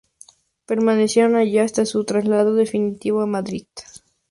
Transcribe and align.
Permanecieron 0.65 1.35
allí 1.35 1.59
hasta 1.59 1.85
su 1.85 2.05
traslado 2.05 2.55
definitivo 2.55 3.21
a 3.21 3.27
Madrid. 3.27 3.67